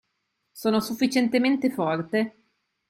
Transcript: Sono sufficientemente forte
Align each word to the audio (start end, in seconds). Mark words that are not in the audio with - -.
Sono 0.57 0.79
sufficientemente 0.81 1.69
forte 1.69 2.35